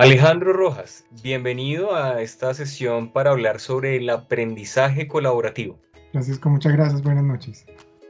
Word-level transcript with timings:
Alejandro 0.00 0.54
Rojas, 0.54 1.04
bienvenido 1.22 1.94
a 1.94 2.22
esta 2.22 2.54
sesión 2.54 3.12
para 3.12 3.32
hablar 3.32 3.60
sobre 3.60 3.96
el 3.96 4.08
aprendizaje 4.08 5.06
colaborativo. 5.06 5.78
Francisco, 6.12 6.48
muchas 6.48 6.72
gracias, 6.72 7.02
buenas 7.02 7.22
noches. 7.22 7.66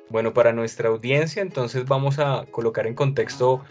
Bueno, 0.08 0.32
para 0.32 0.52
nuestra 0.52 0.88
audiencia, 0.88 1.42
entonces 1.42 1.86
vamos 1.86 2.20
a 2.20 2.46
colocar 2.52 2.86
en 2.86 2.94
contexto 2.94 3.64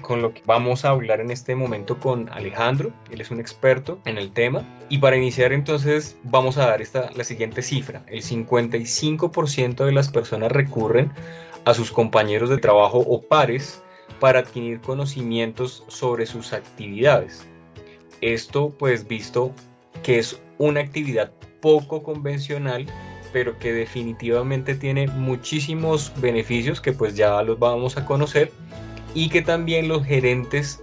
con 0.00 0.22
lo 0.22 0.32
que 0.32 0.42
vamos 0.46 0.84
a 0.84 0.90
hablar 0.90 1.18
en 1.18 1.32
este 1.32 1.56
momento 1.56 1.98
con 1.98 2.28
Alejandro, 2.28 2.92
él 3.10 3.20
es 3.20 3.32
un 3.32 3.40
experto 3.40 3.98
en 4.04 4.16
el 4.16 4.30
tema, 4.30 4.64
y 4.88 4.98
para 4.98 5.16
iniciar 5.16 5.52
entonces 5.52 6.16
vamos 6.22 6.58
a 6.58 6.68
dar 6.68 6.80
esta, 6.80 7.10
la 7.16 7.24
siguiente 7.24 7.62
cifra, 7.62 8.04
el 8.06 8.22
55% 8.22 9.84
de 9.84 9.90
las 9.92 10.08
personas 10.08 10.52
recurren 10.52 11.10
a 11.64 11.74
sus 11.74 11.90
compañeros 11.90 12.48
de 12.48 12.58
trabajo 12.58 12.98
o 12.98 13.22
pares 13.22 13.82
para 14.20 14.38
adquirir 14.38 14.80
conocimientos 14.80 15.82
sobre 15.88 16.26
sus 16.26 16.52
actividades. 16.52 17.44
Esto 18.20 18.70
pues 18.78 19.06
visto 19.06 19.52
que 20.02 20.18
es 20.18 20.38
una 20.58 20.80
actividad 20.80 21.32
poco 21.60 22.02
convencional, 22.02 22.86
pero 23.32 23.58
que 23.58 23.72
definitivamente 23.72 24.74
tiene 24.74 25.08
muchísimos 25.08 26.12
beneficios 26.20 26.80
que 26.80 26.92
pues 26.92 27.16
ya 27.16 27.42
los 27.42 27.58
vamos 27.58 27.96
a 27.96 28.04
conocer 28.04 28.52
y 29.14 29.28
que 29.28 29.42
también 29.42 29.88
los 29.88 30.04
gerentes 30.04 30.80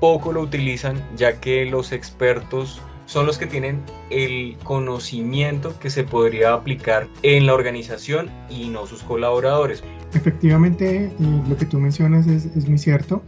poco 0.00 0.32
lo 0.32 0.40
utilizan 0.40 0.96
ya 1.16 1.40
que 1.40 1.64
los 1.64 1.92
expertos 1.92 2.80
son 3.06 3.26
los 3.26 3.36
que 3.36 3.46
tienen 3.46 3.82
el 4.10 4.56
conocimiento 4.64 5.78
que 5.78 5.90
se 5.90 6.02
podría 6.02 6.54
aplicar 6.54 7.08
en 7.22 7.46
la 7.46 7.54
organización 7.54 8.30
y 8.48 8.68
no 8.68 8.86
sus 8.86 9.02
colaboradores. 9.02 9.82
Efectivamente, 10.14 11.12
lo 11.48 11.56
que 11.56 11.66
tú 11.66 11.78
mencionas 11.78 12.26
es, 12.26 12.46
es 12.46 12.68
muy 12.68 12.78
cierto. 12.78 13.22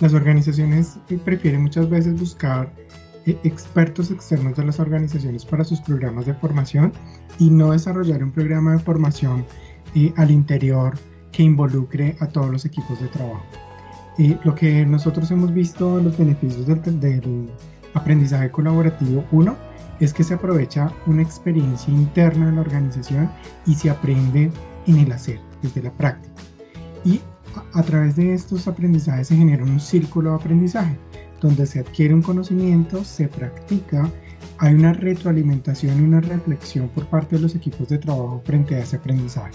Las 0.00 0.12
organizaciones 0.12 0.98
prefieren 1.24 1.62
muchas 1.62 1.88
veces 1.88 2.18
buscar 2.18 2.72
eh, 3.26 3.36
expertos 3.44 4.10
externos 4.10 4.56
de 4.56 4.64
las 4.64 4.78
organizaciones 4.78 5.44
para 5.44 5.64
sus 5.64 5.80
programas 5.80 6.26
de 6.26 6.34
formación 6.34 6.92
y 7.38 7.50
no 7.50 7.72
desarrollar 7.72 8.22
un 8.22 8.30
programa 8.30 8.72
de 8.72 8.78
formación 8.78 9.44
eh, 9.94 10.12
al 10.16 10.30
interior 10.30 10.94
que 11.32 11.42
involucre 11.42 12.16
a 12.20 12.26
todos 12.26 12.50
los 12.50 12.64
equipos 12.64 13.00
de 13.00 13.08
trabajo. 13.08 13.44
Y 14.18 14.36
lo 14.44 14.54
que 14.54 14.86
nosotros 14.86 15.30
hemos 15.30 15.52
visto, 15.52 16.00
los 16.00 16.16
beneficios 16.16 16.66
del, 16.66 17.00
del 17.00 17.50
aprendizaje 17.94 18.50
colaborativo, 18.50 19.24
uno, 19.32 19.56
es 20.00 20.12
que 20.12 20.24
se 20.24 20.34
aprovecha 20.34 20.92
una 21.06 21.22
experiencia 21.22 21.92
interna 21.92 22.46
de 22.46 22.52
la 22.52 22.60
organización 22.60 23.30
y 23.66 23.74
se 23.74 23.90
aprende 23.90 24.50
en 24.86 24.98
el 24.98 25.12
hacer, 25.12 25.40
desde 25.62 25.82
la 25.82 25.90
práctica. 25.92 26.34
Y 27.04 27.20
a 27.72 27.82
través 27.82 28.16
de 28.16 28.34
estos 28.34 28.66
aprendizajes 28.68 29.28
se 29.28 29.36
genera 29.36 29.64
un 29.64 29.80
círculo 29.80 30.30
de 30.30 30.36
aprendizaje 30.36 30.96
donde 31.40 31.66
se 31.66 31.80
adquiere 31.80 32.14
un 32.14 32.22
conocimiento, 32.22 33.04
se 33.04 33.28
practica, 33.28 34.10
hay 34.58 34.74
una 34.74 34.92
retroalimentación 34.92 36.00
y 36.00 36.04
una 36.04 36.20
reflexión 36.20 36.88
por 36.88 37.06
parte 37.06 37.36
de 37.36 37.42
los 37.42 37.54
equipos 37.54 37.88
de 37.88 37.98
trabajo 37.98 38.42
frente 38.44 38.74
a 38.74 38.80
ese 38.80 38.96
aprendizaje. 38.96 39.52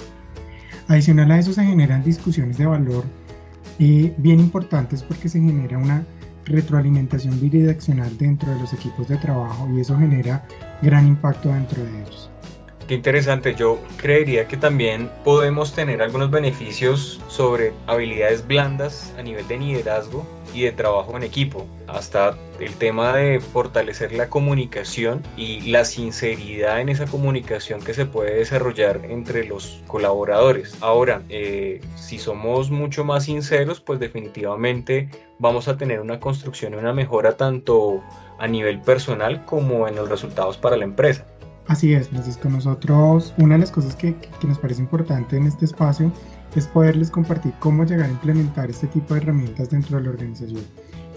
Adicional 0.87 1.31
a 1.31 1.39
eso 1.39 1.53
se 1.53 1.63
generan 1.63 2.03
discusiones 2.03 2.57
de 2.57 2.65
valor 2.65 3.03
eh, 3.79 4.13
bien 4.17 4.39
importantes 4.39 5.01
porque 5.03 5.29
se 5.29 5.39
genera 5.39 5.77
una 5.77 6.05
retroalimentación 6.45 7.39
bidireccional 7.39 8.17
dentro 8.17 8.51
de 8.51 8.59
los 8.59 8.73
equipos 8.73 9.07
de 9.07 9.17
trabajo 9.17 9.69
y 9.73 9.79
eso 9.79 9.97
genera 9.97 10.45
gran 10.81 11.07
impacto 11.07 11.49
dentro 11.49 11.83
de 11.83 12.01
ellos. 12.01 12.29
Qué 12.87 12.95
interesante, 12.95 13.55
yo 13.55 13.79
creería 13.97 14.47
que 14.47 14.57
también 14.57 15.09
podemos 15.23 15.73
tener 15.73 16.01
algunos 16.01 16.29
beneficios 16.29 17.21
sobre 17.29 17.71
habilidades 17.87 18.45
blandas 18.45 19.13
a 19.17 19.23
nivel 19.23 19.47
de 19.47 19.59
liderazgo 19.59 20.25
y 20.53 20.63
de 20.63 20.71
trabajo 20.73 21.15
en 21.15 21.23
equipo, 21.23 21.65
hasta 21.87 22.35
el 22.59 22.73
tema 22.75 23.15
de 23.15 23.39
fortalecer 23.39 24.11
la 24.11 24.29
comunicación 24.29 25.23
y 25.37 25.71
la 25.71 25.85
sinceridad 25.85 26.81
en 26.81 26.89
esa 26.89 27.05
comunicación 27.05 27.81
que 27.81 27.93
se 27.93 28.05
puede 28.05 28.35
desarrollar 28.35 29.01
entre 29.05 29.45
los 29.45 29.81
colaboradores. 29.87 30.75
Ahora, 30.81 31.21
eh, 31.29 31.79
si 31.95 32.19
somos 32.19 32.71
mucho 32.71 33.05
más 33.05 33.25
sinceros, 33.25 33.79
pues 33.79 33.99
definitivamente 33.99 35.09
vamos 35.39 35.67
a 35.69 35.77
tener 35.77 36.01
una 36.01 36.19
construcción 36.19 36.73
y 36.73 36.77
una 36.77 36.93
mejora 36.93 37.37
tanto 37.37 38.03
a 38.37 38.47
nivel 38.47 38.81
personal 38.81 39.45
como 39.45 39.87
en 39.87 39.95
los 39.95 40.09
resultados 40.09 40.57
para 40.57 40.75
la 40.75 40.83
empresa. 40.83 41.25
Así 41.71 41.93
es, 41.93 42.09
Francisco. 42.09 42.49
Nosotros, 42.49 43.33
una 43.37 43.55
de 43.55 43.61
las 43.61 43.71
cosas 43.71 43.95
que, 43.95 44.13
que, 44.13 44.45
nos 44.45 44.59
parece 44.59 44.81
importante 44.81 45.37
en 45.37 45.47
este 45.47 45.63
espacio 45.63 46.11
es 46.53 46.67
poderles 46.67 47.09
compartir 47.09 47.53
cómo 47.59 47.85
llegar 47.85 48.09
a 48.09 48.11
implementar 48.11 48.69
este 48.69 48.87
tipo 48.87 49.13
de 49.13 49.21
herramientas 49.21 49.69
dentro 49.69 49.95
de 49.95 50.03
la 50.03 50.09
organización. 50.09 50.65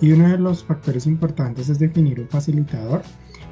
Y 0.01 0.13
uno 0.13 0.29
de 0.29 0.39
los 0.39 0.63
factores 0.63 1.09
importantes 1.09 1.69
es 1.71 1.81
definir 1.81 2.21
un 2.21 2.29
facilitador. 2.29 3.03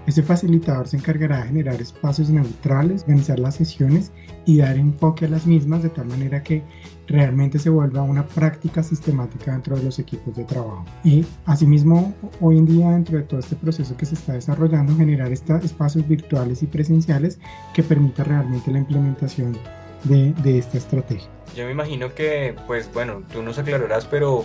Este 0.06 0.22
facilitador 0.22 0.88
se 0.88 0.96
encargará 0.96 1.42
de 1.42 1.48
generar 1.48 1.80
espacios 1.80 2.28
neutrales, 2.28 3.02
organizar 3.02 3.38
las 3.38 3.54
sesiones 3.54 4.10
y 4.44 4.58
dar 4.58 4.76
enfoque 4.76 5.26
a 5.26 5.28
las 5.28 5.46
mismas 5.46 5.84
de 5.84 5.90
tal 5.90 6.06
manera 6.06 6.42
que 6.42 6.64
realmente 7.06 7.60
se 7.60 7.70
vuelva 7.70 8.02
una 8.02 8.26
práctica 8.26 8.82
sistemática 8.82 9.52
dentro 9.52 9.76
de 9.76 9.84
los 9.84 10.00
equipos 10.00 10.34
de 10.34 10.44
trabajo. 10.44 10.84
Y 11.04 11.24
asimismo, 11.44 12.14
hoy 12.40 12.58
en 12.58 12.66
día 12.66 12.90
dentro 12.90 13.16
de 13.16 13.24
todo 13.24 13.38
este 13.38 13.54
proceso 13.54 13.96
que 13.96 14.06
se 14.06 14.14
está 14.14 14.32
desarrollando, 14.32 14.96
generar 14.96 15.30
estos 15.30 15.64
espacios 15.64 16.08
virtuales 16.08 16.62
y 16.62 16.66
presenciales 16.66 17.38
que 17.72 17.84
permita 17.84 18.24
realmente 18.24 18.72
la 18.72 18.78
implementación 18.78 19.56
de, 20.04 20.58
esta 20.58 20.78
estrategia. 20.78 21.28
Yo 21.56 21.64
me 21.66 21.72
imagino 21.72 22.14
que, 22.14 22.54
pues 22.66 22.92
bueno, 22.92 23.22
tú 23.32 23.42
nos 23.42 23.58
aclararás, 23.58 24.06
pero 24.06 24.44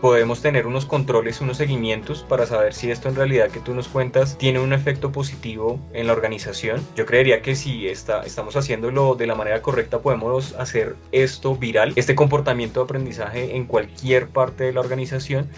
podemos 0.00 0.42
tener 0.42 0.66
unos 0.66 0.86
controles, 0.86 1.40
unos 1.40 1.56
seguimientos 1.56 2.24
para 2.28 2.46
saber 2.46 2.72
si 2.72 2.90
esto 2.90 3.08
en 3.08 3.16
realidad 3.16 3.48
que 3.48 3.60
tú 3.60 3.74
nos 3.74 3.88
cuentas 3.88 4.38
tiene 4.38 4.60
un 4.60 4.72
efecto 4.72 5.10
positivo 5.10 5.80
en 5.92 6.06
la 6.06 6.12
organización. 6.12 6.80
Yo 6.96 7.04
creería 7.06 7.42
que 7.42 7.56
si 7.56 7.88
está, 7.88 8.22
estamos 8.22 8.56
haciéndolo 8.56 9.14
de 9.14 9.26
la 9.26 9.34
manera 9.34 9.60
correcta 9.60 10.00
podemos 10.00 10.54
hacer 10.54 10.96
esto 11.12 11.56
viral, 11.56 11.92
este 11.96 12.14
comportamiento 12.14 12.80
de 12.80 12.84
aprendizaje 12.84 13.56
en 13.56 13.66
cualquier 13.66 14.28
parte 14.28 14.64
de 14.64 14.72
la 14.72 14.80
organización 14.80 15.48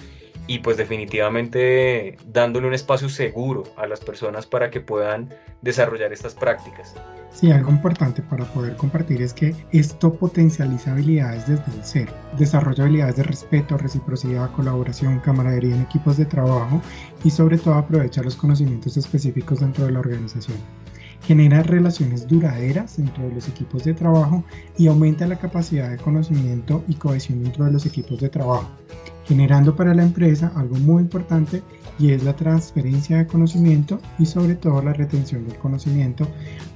y 0.50 0.58
pues 0.58 0.76
definitivamente 0.76 2.16
dándole 2.26 2.66
un 2.66 2.74
espacio 2.74 3.08
seguro 3.08 3.62
a 3.76 3.86
las 3.86 4.00
personas 4.00 4.46
para 4.46 4.68
que 4.68 4.80
puedan 4.80 5.28
desarrollar 5.62 6.12
estas 6.12 6.34
prácticas. 6.34 6.96
Sí, 7.30 7.52
algo 7.52 7.70
importante 7.70 8.20
para 8.20 8.44
poder 8.46 8.74
compartir 8.74 9.22
es 9.22 9.32
que 9.32 9.54
esto 9.70 10.12
potencializa 10.12 10.90
habilidades 10.90 11.46
desde 11.46 11.72
el 11.72 11.84
cero, 11.84 12.12
desarrolla 12.36 12.82
habilidades 12.82 13.14
de 13.14 13.22
respeto, 13.22 13.78
reciprocidad, 13.78 14.50
colaboración, 14.50 15.20
camaradería 15.20 15.76
en 15.76 15.82
equipos 15.82 16.16
de 16.16 16.24
trabajo 16.24 16.82
y 17.22 17.30
sobre 17.30 17.56
todo 17.56 17.74
aprovecha 17.74 18.20
los 18.20 18.34
conocimientos 18.34 18.96
específicos 18.96 19.60
dentro 19.60 19.86
de 19.86 19.92
la 19.92 20.00
organización 20.00 20.56
genera 21.22 21.62
relaciones 21.62 22.26
duraderas 22.26 22.96
dentro 22.96 23.22
de 23.24 23.34
los 23.34 23.46
equipos 23.46 23.84
de 23.84 23.92
trabajo 23.92 24.42
y 24.78 24.88
aumenta 24.88 25.26
la 25.26 25.38
capacidad 25.38 25.90
de 25.90 25.98
conocimiento 25.98 26.82
y 26.88 26.94
cohesión 26.94 27.44
dentro 27.44 27.66
de 27.66 27.72
los 27.72 27.84
equipos 27.84 28.18
de 28.20 28.30
trabajo 28.30 28.70
generando 29.30 29.76
para 29.76 29.94
la 29.94 30.02
empresa 30.02 30.52
algo 30.56 30.74
muy 30.74 31.04
importante 31.04 31.62
y 32.00 32.10
es 32.10 32.24
la 32.24 32.34
transferencia 32.34 33.18
de 33.18 33.28
conocimiento 33.28 34.00
y 34.18 34.26
sobre 34.26 34.56
todo 34.56 34.82
la 34.82 34.92
retención 34.92 35.46
del 35.46 35.56
conocimiento, 35.56 36.26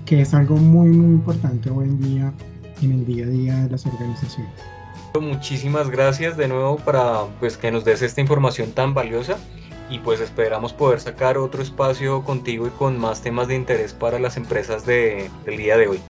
que 0.07 0.21
es 0.21 0.35
algo 0.35 0.57
muy 0.57 0.91
muy 0.91 1.17
importante 1.17 1.69
hoy 1.69 1.87
en 1.87 2.01
día 2.01 2.33
en 2.81 2.93
el 2.93 3.05
día 3.05 3.27
a 3.27 3.29
día 3.29 3.57
de 3.65 3.71
las 3.71 3.85
organizaciones. 3.87 4.53
Muchísimas 5.21 5.91
gracias 5.91 6.37
de 6.37 6.47
nuevo 6.47 6.77
para 6.77 7.25
pues 7.41 7.57
que 7.57 7.73
nos 7.73 7.85
des 7.85 8.03
esta 8.03 8.21
información 8.21 8.71
tan 8.71 8.95
valiosa 8.95 9.37
y 9.91 9.99
pues 9.99 10.21
esperamos 10.21 10.73
poder 10.73 11.01
sacar 11.01 11.39
otro 11.39 11.61
espacio 11.61 12.23
contigo 12.23 12.69
y 12.69 12.71
con 12.71 13.01
más 13.01 13.21
temas 13.21 13.49
de 13.49 13.57
interés 13.57 13.95
para 13.95 14.21
las 14.21 14.37
empresas 14.37 14.87
de, 14.87 15.29
del 15.45 15.57
día 15.57 15.77
de 15.77 15.89
hoy. 15.89 16.01